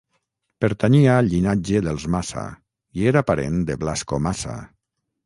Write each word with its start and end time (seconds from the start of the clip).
Pertanyia 0.63 1.17
al 1.23 1.27
llinatge 1.33 1.81
dels 1.87 2.05
Maça 2.15 2.45
i 3.01 3.05
era 3.13 3.23
parent 3.31 3.61
de 3.69 3.77
Blasco 3.85 4.21
Maça. 4.29 4.57